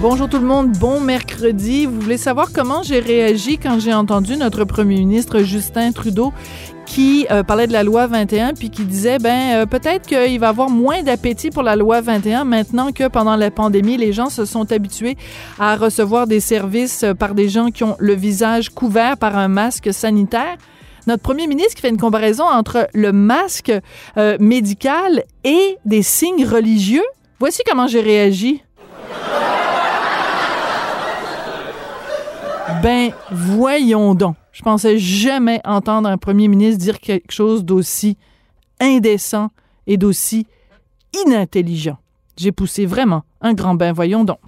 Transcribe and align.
Bonjour 0.00 0.30
tout 0.30 0.38
le 0.38 0.46
monde, 0.46 0.72
bon 0.78 0.98
mercredi. 0.98 1.84
Vous 1.84 2.00
voulez 2.00 2.16
savoir 2.16 2.54
comment 2.54 2.82
j'ai 2.82 3.00
réagi 3.00 3.58
quand 3.58 3.78
j'ai 3.78 3.92
entendu 3.92 4.38
notre 4.38 4.64
premier 4.64 4.96
ministre 4.96 5.40
Justin 5.40 5.92
Trudeau 5.92 6.32
qui 6.86 7.26
euh, 7.30 7.42
parlait 7.42 7.66
de 7.66 7.74
la 7.74 7.82
loi 7.82 8.06
21 8.06 8.54
puis 8.54 8.70
qui 8.70 8.86
disait 8.86 9.18
ben 9.18 9.52
euh, 9.52 9.66
peut-être 9.66 10.06
qu'il 10.06 10.40
va 10.40 10.48
avoir 10.48 10.70
moins 10.70 11.02
d'appétit 11.02 11.50
pour 11.50 11.62
la 11.62 11.76
loi 11.76 12.00
21 12.00 12.44
maintenant 12.44 12.92
que 12.92 13.08
pendant 13.08 13.36
la 13.36 13.50
pandémie 13.50 13.98
les 13.98 14.14
gens 14.14 14.30
se 14.30 14.46
sont 14.46 14.72
habitués 14.72 15.18
à 15.58 15.76
recevoir 15.76 16.26
des 16.26 16.40
services 16.40 17.02
euh, 17.02 17.12
par 17.12 17.34
des 17.34 17.50
gens 17.50 17.70
qui 17.70 17.84
ont 17.84 17.96
le 17.98 18.14
visage 18.14 18.70
couvert 18.70 19.18
par 19.18 19.36
un 19.36 19.48
masque 19.48 19.92
sanitaire. 19.92 20.56
Notre 21.08 21.22
premier 21.22 21.46
ministre 21.46 21.74
qui 21.74 21.82
fait 21.82 21.90
une 21.90 21.98
comparaison 21.98 22.44
entre 22.44 22.88
le 22.94 23.12
masque 23.12 23.72
médical 24.38 25.24
et 25.44 25.76
des 25.84 26.02
signes 26.02 26.46
religieux. 26.46 27.04
Voici 27.38 27.62
comment 27.66 27.86
j'ai 27.86 28.00
réagi. 28.00 28.62
Ben, 32.82 33.12
voyons 33.30 34.14
donc. 34.14 34.36
Je 34.52 34.62
pensais 34.62 34.98
jamais 34.98 35.60
entendre 35.64 36.08
un 36.08 36.16
premier 36.16 36.48
ministre 36.48 36.82
dire 36.82 36.98
quelque 36.98 37.30
chose 37.30 37.62
d'aussi 37.64 38.16
indécent 38.80 39.50
et 39.86 39.98
d'aussi 39.98 40.46
inintelligent. 41.26 41.98
J'ai 42.38 42.52
poussé 42.52 42.86
vraiment 42.86 43.22
un 43.42 43.52
grand 43.52 43.74
bain, 43.74 43.92
voyons 43.92 44.24
donc. 44.24 44.38